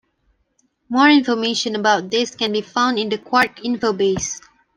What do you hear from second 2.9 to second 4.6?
in the QuArK Infobase.